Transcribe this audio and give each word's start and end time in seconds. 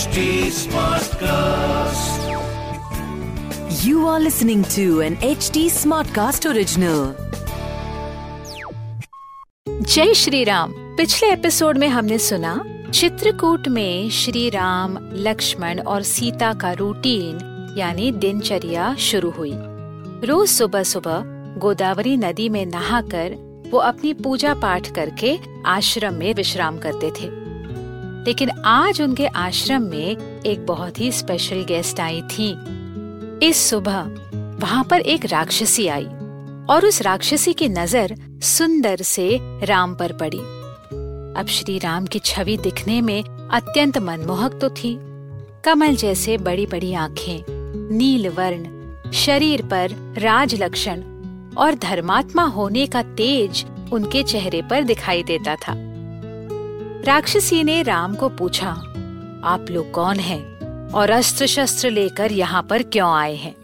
HD 0.00 0.20
Smartcast. 0.56 2.20
You 3.84 4.06
are 4.06 4.18
listening 4.18 4.62
to 4.74 4.84
an 5.00 5.16
HD 5.30 5.64
Smartcast 5.72 6.46
original. 6.50 7.00
जय 9.82 10.14
श्री 10.14 10.42
राम 10.44 10.72
पिछले 10.96 11.30
episode 11.32 11.78
में 11.78 11.86
हमने 11.88 12.18
सुना 12.18 12.54
चित्रकूट 12.94 13.68
में 13.68 14.10
श्री 14.20 14.48
राम 14.50 14.96
लक्ष्मण 15.26 15.80
और 15.80 16.02
सीता 16.12 16.52
का 16.62 16.72
रूटीन 16.80 17.74
यानी 17.78 18.10
दिनचर्या 18.22 18.94
शुरू 19.08 19.30
हुई 19.30 19.52
रोज 20.28 20.48
सुबह 20.48 20.82
सुबह 20.92 21.22
गोदावरी 21.66 22.16
नदी 22.16 22.48
में 22.56 22.64
नहाकर 22.66 23.36
वो 23.72 23.78
अपनी 23.90 24.14
पूजा 24.22 24.54
पाठ 24.62 24.90
करके 24.94 25.38
आश्रम 25.76 26.14
में 26.14 26.32
विश्राम 26.34 26.78
करते 26.78 27.10
थे 27.20 27.39
लेकिन 28.26 28.50
आज 28.64 29.02
उनके 29.02 29.26
आश्रम 29.26 29.82
में 29.82 30.42
एक 30.46 30.66
बहुत 30.66 31.00
ही 31.00 31.12
स्पेशल 31.12 31.62
गेस्ट 31.64 32.00
आई 32.00 32.22
थी। 32.22 32.50
इस 33.42 33.56
सुबह 33.70 34.00
वहाँ 34.60 34.84
पर 34.84 35.00
एक 35.00 35.24
राक्षसी 35.24 35.86
आई 35.88 36.06
और 36.70 36.86
उस 36.86 37.02
राक्षसी 37.02 37.52
की 37.52 37.68
नज़र 37.68 38.14
सुंदर 38.42 39.02
से 39.02 39.38
राम 39.62 39.94
पर 39.94 40.12
पड़ी। 40.12 40.38
अब 41.40 41.46
श्री 41.48 41.78
राम 41.78 42.06
की 42.06 42.18
छवि 42.18 42.56
दिखने 42.56 43.00
में 43.00 43.22
अत्यंत 43.22 43.98
मनमोहक 43.98 44.58
तो 44.60 44.70
थी। 44.70 44.96
कमल 45.64 45.96
जैसे 45.96 46.38
बड़ी 46.38 46.66
बड़ी 46.66 46.94
आँखें, 46.94 47.44
नील 47.96 48.28
वर्ण, 48.28 49.10
शरीर 49.12 49.62
पर 49.62 49.90
राज 50.18 50.54
लक्षण 50.54 51.02
और 51.56 51.74
धर्मात्मा 51.74 52.42
होने 52.42 52.86
का 52.86 53.02
तेज 53.02 53.64
उनके 53.92 54.22
चेहरे 54.22 54.62
पर 54.62 54.84
दिखाई 54.84 55.22
देता 55.22 55.54
था। 55.56 55.74
राक्षसी 57.04 57.64
ने 57.64 57.82
राम 57.82 58.14
को 58.14 58.28
पूछा 58.28 58.70
आप 59.44 59.66
लोग 59.70 59.90
कौन 59.90 60.16
हैं 60.16 60.90
और 60.90 61.10
अस्त्र 61.10 61.46
शस्त्र 61.46 61.90
लेकर 61.90 62.32
यहाँ 62.32 62.62
पर 62.62 62.82
क्यों 62.82 63.14
आए 63.14 63.36
हैं? 63.36 63.56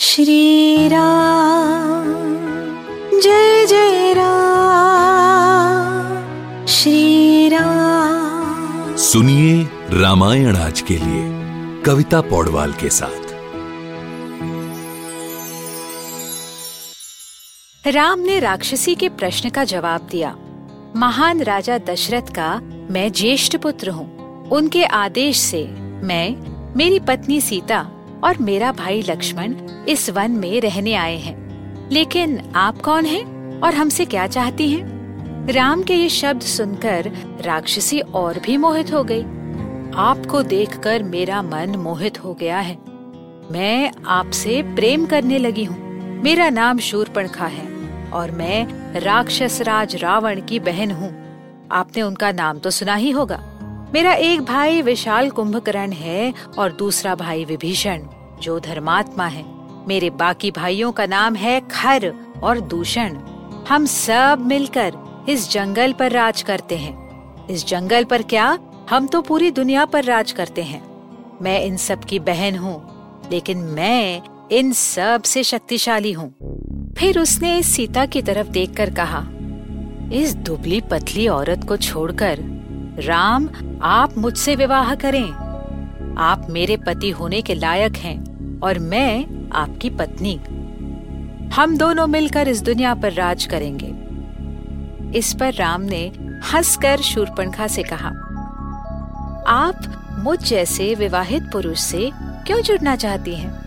श्री 0.00 0.88
राम 0.88 2.04
जय 3.20 3.66
जय 3.66 4.12
राम। 4.12 6.66
श्री 6.66 7.48
राम। 7.48 8.96
सुनिए 8.96 9.68
रामायण 9.90 10.56
आज 10.56 10.80
के 10.80 10.94
लिए 10.94 11.82
कविता 11.82 12.20
पौडवाल 12.20 12.72
के 12.72 12.90
साथ। 12.90 13.34
राम 17.86 18.18
ने 18.18 18.40
राक्षसी 18.40 18.94
के 18.94 19.08
प्रश्न 19.08 19.50
का 19.50 19.64
जवाब 19.64 20.00
दिया। 20.00 20.36
महान 20.96 21.40
राजा 21.40 21.78
दशरथ 21.78 22.34
का 22.34 22.60
मैं 22.90 23.12
ज्येष्ठ 23.12 23.56
पुत्र 23.56 23.90
हूँ। 23.90 24.48
उनके 24.48 24.84
आदेश 24.84 25.38
से 25.38 25.66
मैं, 25.80 26.36
मेरी 26.76 27.00
पत्नी 27.00 27.40
सीता 27.40 27.90
और 28.24 28.38
मेरा 28.38 28.72
भाई 28.72 29.02
लक्ष्मण 29.02 29.54
इस 29.88 30.10
वन 30.10 30.30
में 30.30 30.60
रहने 30.60 30.94
आए 30.94 31.16
हैं। 31.16 31.36
लेकिन 31.90 32.52
आप 32.54 32.80
कौन 32.80 33.04
हैं 33.04 33.60
और 33.60 33.74
हमसे 33.74 34.04
क्या 34.04 34.26
चाहती 34.26 34.68
हैं? 34.68 34.86
राम 35.52 35.82
के 35.82 35.94
ये 35.94 36.08
शब्द 36.08 36.40
सुनकर 36.40 37.12
राक्षसी 37.40 38.00
और 38.00 38.38
भी 38.38 38.56
मोहित 38.56 38.92
हो 38.92 39.04
गई। 39.04 39.22
आपको 39.96 40.42
देखकर 40.42 41.02
मेरा 41.02 41.42
मन 41.42 41.70
मोहित 41.70 42.24
हो 42.24 42.34
गया 42.34 42.58
है। 42.58 42.78
मैं 43.50 43.92
आपसे 44.06 44.62
प्रेम 44.62 45.06
करने 45.06 45.38
लगी 45.38 45.64
हूँ। 45.64 45.78
मेरा 46.22 46.50
नाम 46.50 46.78
शूरपणखा 46.78 47.46
है 47.46 47.66
और 48.10 48.30
मैं 48.30 48.85
राक्षस 48.98 49.60
राज 49.60 49.96
रावण 49.96 50.40
की 50.40 50.58
बहन 50.60 50.90
हूँ। 50.90 51.10
आपने 51.72 52.02
उनका 52.02 52.32
नाम 52.32 52.58
तो 52.58 52.70
सुना 52.70 52.94
ही 52.94 53.10
होगा। 53.10 53.38
मेरा 53.94 54.12
एक 54.12 54.40
भाई 54.40 54.82
विशाल 54.82 55.30
कुंभकर्ण 55.30 55.92
है 55.92 56.32
और 56.58 56.72
दूसरा 56.72 57.14
भाई 57.14 57.44
विभीषण, 57.44 58.02
जो 58.42 58.58
धर्मात्मा 58.60 59.26
है। 59.26 59.44
मेरे 59.88 60.10
बाकी 60.10 60.50
भाइयों 60.50 60.92
का 60.92 61.06
नाम 61.06 61.34
है 61.34 61.60
खर 61.60 62.12
और 62.42 62.60
दूषण। 62.60 63.16
हम 63.68 63.86
सब 63.86 64.44
मिलकर 64.46 64.94
इस 65.28 65.50
जंगल 65.50 65.92
पर 65.92 66.12
राज 66.12 66.42
करते 66.42 66.76
हैं। 66.76 67.46
इस 67.46 67.66
जंगल 67.66 68.04
पर 68.04 68.22
क्या? 68.22 68.58
हम 68.90 69.06
तो 69.06 69.20
पूरी 69.22 69.50
दुनिया 69.50 69.84
पर 69.84 70.04
राज 70.04 70.32
करते 70.32 70.62
हैं। 70.62 70.82
मैं 71.42 71.60
इन 71.64 71.76
सब 71.76 72.04
की 72.04 72.18
बहन 72.18 72.56
हूँ, 72.56 72.76
लेकिन 73.30 73.58
मैं 73.58 74.22
इन 74.52 74.72
सबसे 74.72 75.42
शक्तिशाली 75.44 76.12
हूँ। 76.12 76.34
फिर 76.98 77.18
उसने 77.18 77.62
सीता 77.62 78.06
की 78.06 78.22
तरफ़ 78.22 78.48
देखकर 78.48 78.90
कहा, 78.90 79.26
इस 80.12 80.34
दुबली 80.34 80.80
पतली 80.80 81.28
औरत 81.28 81.64
को 81.64 81.76
छोड़कर, 81.76 82.38
राम, 83.04 83.48
आप 83.82 84.18
मुझसे 84.18 84.54
विवाह 84.56 84.94
करें। 84.94 85.32
आप 86.18 86.46
मेरे 86.50 86.76
पति 86.76 87.10
होने 87.10 87.40
के 87.42 87.54
लायक 87.54 87.96
हैं 87.96 88.60
और 88.60 88.78
मैं 88.78 89.26
आपकी 89.54 89.90
पत्नी। 89.90 90.34
हम 91.54 91.76
दोनों 91.78 92.06
मिलकर 92.06 92.48
इस 92.48 92.62
दुनिया 92.62 92.94
पर 92.94 93.12
राज 93.12 93.44
करेंगे। 93.44 93.92
इस 95.18 95.34
पर 95.34 95.54
राम 95.54 95.82
ने 95.82 96.12
हंसकर 96.54 97.00
शूरपणखा 97.00 97.66
से 97.66 97.82
कहा, 97.82 98.08
आप 99.48 99.78
मुझ 100.18 100.38
जैसे 100.44 100.94
विवाहित 100.94 101.42
पुरुष 101.42 101.80
से 101.80 102.10
क्यों 102.46 102.60
जुड़ना 102.60 102.96
चाहती 102.96 103.34
हैं? 103.34 103.65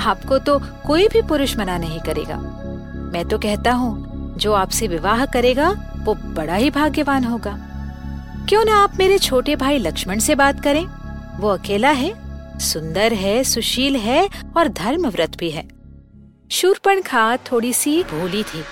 आपको 0.00 0.38
तो 0.38 0.58
कोई 0.86 1.08
भी 1.08 1.22
पुरुष 1.22 1.56
मना 1.56 1.78
नहीं 1.78 2.00
करेगा। 2.00 2.36
मैं 3.12 3.24
तो 3.28 3.38
कहता 3.38 3.72
हूँ, 3.72 4.34
जो 4.36 4.52
आपसे 4.52 4.88
विवाह 4.88 5.26
करेगा, 5.26 5.70
वो 6.02 6.14
बड़ा 6.14 6.54
ही 6.54 6.70
भाग्यवान 6.70 7.24
होगा। 7.24 7.58
क्यों 8.48 8.64
ना 8.64 8.76
आप 8.76 8.92
मेरे 8.98 9.18
छोटे 9.18 9.56
भाई 9.56 9.78
लक्ष्मण 9.78 10.18
से 10.18 10.34
बात 10.34 10.62
करें? 10.62 10.84
वो 11.38 11.48
अकेला 11.48 11.90
है, 11.90 12.12
सुंदर 12.58 13.12
है, 13.12 13.44
सुशील 13.44 13.96
है 13.96 14.28
और 14.56 14.68
धर्मव्रत 14.68 15.36
भी 15.38 15.50
है। 15.50 15.68
शूरपणखा 16.50 17.36
थोड़ी 17.36 17.72
सी 17.72 18.02
भोली 18.02 18.42
थी। 18.42 18.62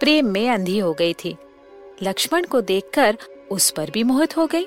प्रेम 0.00 0.26
में 0.26 0.50
अंधी 0.50 0.78
हो 0.78 0.92
गई 0.92 1.12
थी। 1.12 1.36
लक्ष्मण 2.02 2.44
को 2.44 2.60
देखकर 2.60 3.18
उस 3.50 3.70
पर 3.70 3.90
भी 3.90 4.02
मोहित 4.02 4.36
हो 4.36 4.46
गई 4.46 4.64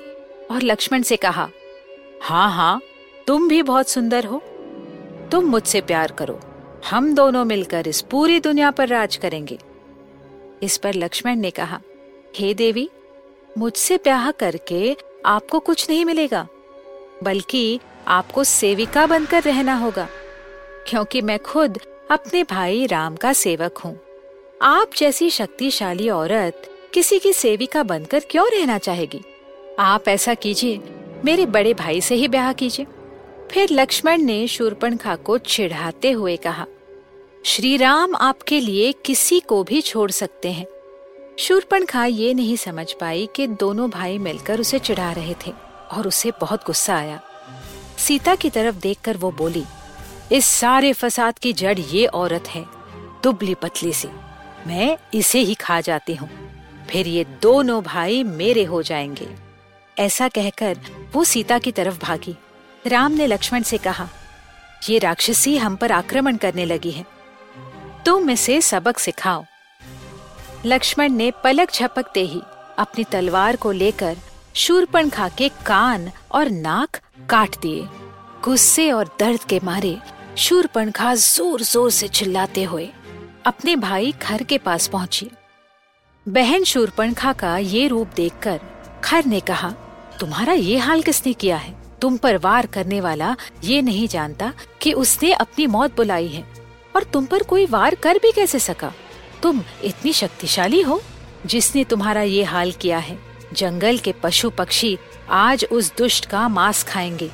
और 0.50 0.62
लक्ष्मण 0.62 1.02
से 1.02 1.16
कहा 1.16 1.48
हाँ 2.22 2.50
हाँ 2.52 2.80
तुम 3.26 3.48
भी 3.48 3.62
बहुत 3.62 3.88
सुंदर 3.88 4.24
हो। 4.24 4.42
तुम 5.30 5.44
मुझसे 5.44 5.80
प्यार 5.80 6.12
करो। 6.12 6.38
हम 6.90 7.14
दोनों 7.14 7.44
मिलकर 7.44 7.88
इस 7.88 8.00
पूरी 8.00 8.38
दुनिया 8.40 8.70
पर 8.70 8.88
राज 8.88 9.16
करेंगे। 9.16 9.58
इस 10.62 10.76
पर 10.76 10.94
लक्ष्मण 10.94 11.36
ने 11.36 11.50
कहा, 11.50 11.80
हे 12.36 12.52
देवी, 12.54 12.88
मुझसे 13.50 13.96
ब्याह 13.96 14.30
करके 14.30 14.96
आपको 15.26 15.58
कुछ 15.58 15.88
नहीं 15.90 16.04
मिलेगा, 16.04 16.46
बल्कि 17.22 17.80
आपको 18.08 18.44
सेविका 18.44 19.06
बनकर 19.06 19.42
रहना 19.42 19.74
होगा, 19.74 20.08
क्योंकि 20.88 21.20
मैं 21.20 21.38
खुद 21.38 21.78
अपने 22.10 22.42
भाई 22.42 22.86
राम 22.86 23.16
का 23.16 23.32
सेवक 23.32 23.78
हूँ। 23.78 23.98
आप 24.62 24.90
जैसी 24.96 25.30
शक्तिशाली 25.30 26.08
औरत 26.10 26.70
किसी 26.94 27.18
की 27.18 27.32
सेविका 27.32 27.82
बनकर 27.82 28.22
क्यों 28.30 28.46
रहना 28.50 28.78
चाहेगी? 28.78 29.20
आप 29.78 30.08
ऐसा 30.08 30.34
कीजिए, 30.34 30.80
मेरे 31.24 31.46
बड़े 31.46 31.74
भाई 31.74 32.00
से 32.00 32.14
ही 32.14 32.28
ब्याह 32.28 32.52
कीजिए। 32.52 32.86
फिर 33.52 33.68
लक्ष्मण 33.72 34.22
ने 34.22 34.48
शूरपणखा 34.48 35.16
को 35.16 35.38
चिढ़ाते 35.38 36.10
हुए 36.10 36.36
कहा 36.36 36.66
श्री 37.46 37.76
राम 37.76 38.16
आपके 38.16 38.60
लिए 38.60 38.92
किसी 38.92 39.40
को 39.40 39.64
भी 39.64 39.80
छोड़ 39.80 40.10
सकते 40.10 40.52
हैं। 40.52 40.66
शूरपणखा 41.38 42.04
ये 42.04 42.34
नहीं 42.34 42.56
समझ 42.56 42.92
पाई 42.92 43.28
कि 43.36 43.46
दोनों 43.46 43.90
भाई 43.90 44.18
मिलकर 44.18 44.60
उसे 44.60 44.78
चिढ़ा 44.78 45.12
रहे 45.12 45.34
थे 45.46 45.52
और 45.92 46.08
उसे 46.08 46.32
बहुत 46.40 46.66
गुस्सा 46.66 46.96
आया। 46.96 47.20
सीता 47.98 48.34
की 48.34 48.50
तरफ़ 48.50 48.76
देखकर 48.76 49.16
वो 49.16 49.30
बोली, 49.30 49.64
इस 50.32 50.44
सारे 50.44 50.92
फसाद 50.92 51.38
की 51.38 51.52
जड़ 51.52 51.78
ये 51.78 52.06
औरत 52.06 52.48
है, 52.48 52.66
दुबली 53.22 53.54
पतली 53.54 53.92
सी। 53.92 54.08
मैं 54.66 54.98
इसे 55.14 55.38
ही 55.38 55.54
खा 55.54 55.80
जाती 55.80 56.14
हूँ। 56.14 56.30
फिर 56.90 57.08
ये 57.08 57.24
दोनों 57.42 57.82
भाई 57.82 58.22
मेरे 58.22 58.64
हो 58.64 58.82
जाएँगे। 58.82 59.28
ऐसा 59.98 60.28
कहकर 60.28 60.78
वो 61.12 61.24
सीता 61.24 61.58
की 61.58 61.72
तरफ़ 61.72 61.98
भागी। 61.98 62.36
राम 62.88 63.12
ने 63.12 63.26
लक्ष्मण 63.26 63.62
से 63.62 63.78
कहा, 63.78 64.08
ये 64.82 64.98
राक्षसी 64.98 65.56
हम 65.58 65.76
पर 65.76 65.92
आक्रमण 65.92 66.36
करने 66.36 66.64
लगी 66.64 66.90
है। 66.90 67.04
तुम 68.06 68.30
इसे 68.30 68.60
सबक 68.62 68.98
सिखाओ। 68.98 69.44
लक्ष्मण 70.66 71.12
ने 71.12 71.30
पलक 71.44 71.72
झपकते 71.72 72.20
ही 72.22 72.40
अपनी 72.78 73.04
तलवार 73.04 73.56
को 73.56 73.72
लेकर 73.72 74.16
शूरपणखा 74.56 75.28
के 75.28 75.48
कान 75.66 76.10
और 76.32 76.50
नाक 76.50 76.96
काट 77.30 77.60
दिए। 77.62 77.86
गुस्से 78.44 78.90
और 78.92 79.10
दर्द 79.20 79.44
के 79.48 79.60
मारे 79.64 79.96
शूरपणखा 80.36 81.14
ज़ोर 81.14 81.62
ज़ोर 81.62 81.90
से 81.90 82.08
चिल्लाते 82.08 82.62
हुए 82.62 82.88
अपने 83.46 83.76
भाई 83.76 84.12
खर 84.22 84.42
के 84.42 84.58
पास 84.58 84.86
पहुँची। 84.88 85.30
बहन 86.26 86.64
शूरपणखा 86.64 87.32
का 87.32 87.56
ये 87.58 87.86
रूप 87.88 88.08
देखकर 88.16 88.60
खर 89.04 89.24
ने 89.24 89.40
कहा, 89.40 89.70
तुम्हारा 90.20 90.52
ये 90.52 90.78
हाल 90.78 91.02
किसने 91.02 91.32
किया 91.32 91.56
है? 91.56 91.74
तुम 92.02 92.16
पर 92.16 92.36
वार 92.36 92.66
करने 92.66 93.00
वाला 93.00 93.36
ये 93.64 93.82
नहीं 93.82 94.08
जानता 94.08 94.52
कि 94.80 94.92
उसने 94.92 95.32
अपनी 95.32 95.66
मौत 95.66 95.96
बुलाई 95.96 96.26
है। 96.26 96.44
और 96.96 97.04
तुम 97.04 97.26
पर 97.26 97.42
कोई 97.42 97.66
वार 97.66 97.94
कर 97.94 98.18
भी 98.18 98.32
कैसे 98.32 98.58
सका? 98.58 98.92
तुम 99.42 99.62
इतनी 99.84 100.12
शक्तिशाली 100.12 100.80
हो, 100.82 101.02
जिसने 101.46 101.84
तुम्हारा 101.84 102.22
ये 102.22 102.42
हाल 102.42 102.72
किया 102.72 102.98
है। 102.98 103.18
जंगल 103.52 103.98
के 103.98 104.12
पशु 104.12 104.50
पक्षी 104.50 104.98
आज 105.30 105.64
उस 105.72 105.96
दुष्ट 105.96 106.26
का 106.26 106.48
मांस 106.48 106.84
खाएँगे। 106.84 107.30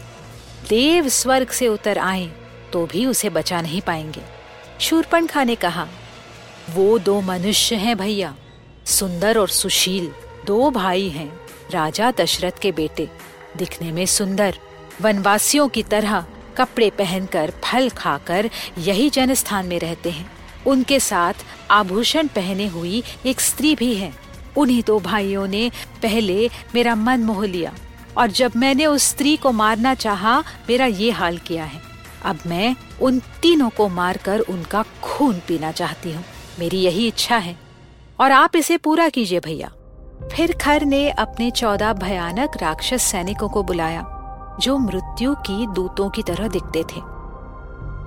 देव 0.69 1.09
स्वर्ग 1.09 1.49
से 1.49 1.69
उतर 1.69 1.99
आए 1.99 2.31
तो 2.73 2.87
भी 2.87 3.07
उसे 3.07 3.29
बचा 3.29 3.61
नहीं 3.61 3.81
पाएँगे। 3.81 4.23
शूरपणखा 4.81 5.45
ने 5.45 5.55
कहा, 5.55 5.89
वो 6.71 6.99
दो 6.99 7.21
मनुष्य 7.21 7.77
हैं 7.77 7.97
भैया, 7.99 8.35
सुंदर 8.87 9.39
और 9.39 9.49
सुशील, 9.49 10.11
दो 10.47 10.71
भाई 10.71 11.09
हैं, 11.09 11.41
राजा 11.71 12.11
दशरथ 12.11 12.53
के 12.63 12.73
बेटे। 12.73 13.09
दिखने 13.56 13.93
में 13.93 14.06
सुंदर। 14.06 14.59
वनवासियों 15.01 15.69
की 15.69 15.83
तरह 15.83 16.27
कपड़े 16.56 16.91
पहनकर 16.91 17.53
फल 17.65 17.89
खाकर 17.91 18.51
यही 18.79 19.11
जनस्थान 19.11 19.67
में 19.67 19.79
रहते 19.79 20.11
हैं। 20.11 20.31
उनके 20.67 21.01
साथ 21.01 21.35
आभूषण 21.71 22.27
पहने 22.27 22.67
हुई 22.67 23.03
एक 23.27 23.41
स्त्री 23.41 23.75
भी 23.75 23.95
है। 23.95 24.15
उन्हीं 24.56 24.83
दो 24.87 25.01
भाइयों 25.01 25.47
ने 25.47 25.71
पहले 26.03 26.51
मेरा 26.75 26.95
मन 26.95 27.21
मोह 27.21 27.47
लिया 27.47 27.75
और 28.19 28.31
जब 28.31 28.53
मैंने 28.56 28.87
उस 28.87 29.03
स्त्री 29.03 29.37
को 29.37 29.53
मारना 29.53 29.95
चाहा, 29.95 30.45
मेरा 30.71 30.87
ये 30.87 31.11
हाल 31.11 31.39
किया 31.39 31.65
है। 31.65 31.81
अब 32.25 32.39
मैं 32.47 32.77
उन 33.03 33.19
तीनों 33.19 33.71
को 33.71 33.89
मारकर 33.89 34.41
उनका 34.41 34.85
खून 35.03 35.35
पीना 35.35 35.73
चाहती 35.73 36.12
हूँ। 36.12 36.25
मेरी 36.59 36.79
यही 36.79 37.09
इच्छा 37.09 37.37
है। 37.37 37.56
और 38.21 38.33
आप 38.33 38.56
इसे 38.56 38.77
पूरा 38.77 39.09
कीजिए 39.09 39.41
भैया। 39.41 39.74
फिर 40.23 40.53
खर 40.53 40.85
ने 40.85 41.11
अपने 41.11 41.51
चौदह 41.51 41.93
भयानक 41.93 42.51
राक्षस 42.63 43.03
सैनिकों 43.03 43.49
को 43.49 43.63
बुलाया, 43.63 44.07
जो 44.61 44.79
मृत्यु 44.79 45.35
की 45.35 45.67
दूतों 45.67 46.11
की 46.11 46.23
तरह 46.23 46.49
दिखते 46.49 46.83
थे। 46.83 47.01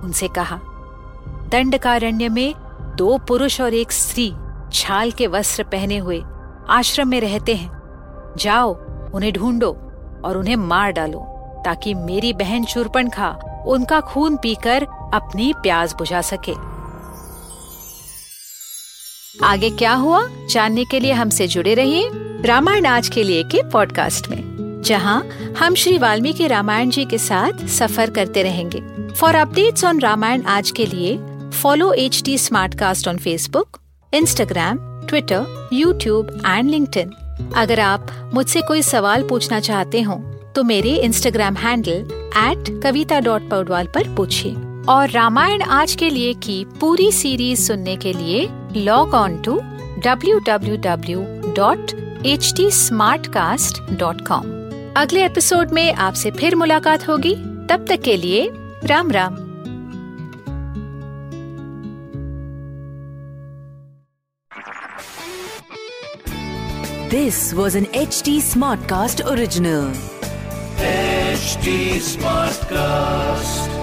उनसे 0.04 0.28
कहा, 0.28 0.60
दंडकारण्य 1.52 2.30
में 2.30 2.54
दो 2.98 3.18
पुरुष 3.18 3.62
और 3.62 3.74
एक 3.74 3.92
स्त्री 3.92 4.34
छाल 4.74 5.12
के 5.12 5.28
वस्त्र 5.28 5.64
पहने 5.64 5.98
हुए 5.98 6.24
आश्रम 6.70 7.08
में 7.08 7.22
रहते 7.22 7.56
हैं। 7.56 7.72
जाओ, 8.38 8.74
उन्हें 9.14 9.34
ढूंढो 9.34 9.78
और 10.26 10.38
उन्हें 10.38 10.56
मार 10.56 10.92
डालो, 10.92 11.20
ताकि 11.66 11.94
मेरी 11.94 12.34
बहन 12.34 12.66
खा 13.10 13.64
उनका 13.68 14.00
खून 14.00 14.38
पीकर 14.38 14.88
अपनी 15.14 15.54
प्यास 15.54 15.96
बुझा 15.96 16.22
सके। 16.22 16.77
आगे 19.44 19.70
क्या 19.70 19.94
हुआ? 19.94 20.28
जानने 20.50 20.84
के 20.86 21.00
लिए 21.00 21.12
हमसे 21.12 21.48
जुड़े 21.48 21.74
रहिए 21.74 22.10
रामायण 22.46 22.86
आज 22.86 23.10
के 23.10 23.24
लिए 23.24 23.44
के 23.44 23.62
पॉडकास्ट 23.64 24.30
में, 24.30 24.82
जहाँ 24.86 25.28
हम 25.60 25.76
श्री 25.76 25.98
वाल्मीकि 25.98 26.48
रामायण 26.48 26.90
जी 26.90 27.06
के 27.06 27.18
साथ 27.18 27.66
सफ़र 27.68 28.10
करते 28.10 28.44
रहेंगे। 28.44 28.82
फॉर 29.14 29.36
अपडेट्स 29.36 29.86
ऑन 29.86 30.00
रामायण 30.00 30.42
आज 30.42 30.72
के 30.72 30.86
लिए 30.86 31.20
follow 31.52 31.92
H 31.94 32.22
T 32.26 32.38
on 33.08 33.18
Facebook 33.18 33.80
Instagram 34.14 34.78
Twitter 35.08 35.70
YouTube 35.74 36.42
and 36.46 36.70
LinkedIn 36.70 37.12
अगर 37.56 37.80
आप 37.80 38.32
मुझसे 38.34 38.62
कोई 38.62 38.82
सवाल 38.82 39.24
पूछना 39.24 39.60
चाहते 39.60 40.02
हो 40.02 40.16
तो 40.56 40.64
मेरे 40.64 40.96
Instagram 40.96 41.56
handle 41.56 42.30
at 42.38 42.82
Kavita 42.84 43.20
dot 43.20 43.50
Paudwal 43.50 43.88
पर 43.88 44.16
पूछिए। 44.16 44.56
और 44.90 45.10
रामायण 45.10 45.62
आज 45.62 45.96
के 45.96 46.10
लिए 46.10 46.34
की 46.34 46.66
पूरी 46.82 47.12
सीरीज़ 47.12 47.62
सुनने 47.62 47.96
के 47.96 48.14
लिए 48.14 48.48
log 48.76 49.14
on 49.14 49.42
to 49.42 49.60
W 50.06 50.40
W 50.48 50.78
W 50.78 51.24
dot 51.56 51.92
H 52.26 52.52
T 52.58 52.70
Smartcast 53.34 53.82
dot 53.94 54.22
com 54.28 54.56
अगले 54.98 55.26
एपिसोड 55.26 55.72
में 55.72 55.94
आपसे 55.94 56.32
फिर 56.32 56.56
मुलाकात 56.56 57.08
होगी 57.10 57.36
तब 57.70 57.86
तक 57.90 58.02
के 58.02 58.18
लिए 58.18 58.50
Ram 58.84 59.12
Ram 59.12 59.36
this 67.12 67.54
was 67.54 67.76
This 67.76 67.76
was 67.76 67.76
an 67.76 67.86
HT 67.98 68.34
Smartcast 68.42 69.26
original. 69.26 69.92
HT 70.80 71.78
Smartcast. 72.02 73.77